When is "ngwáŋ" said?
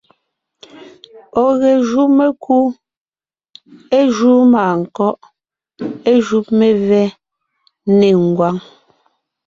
8.25-8.55